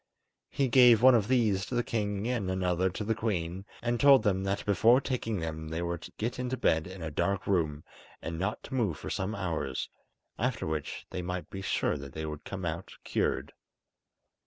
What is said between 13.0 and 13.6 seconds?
cured.